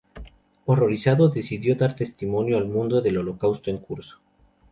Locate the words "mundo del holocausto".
2.65-3.69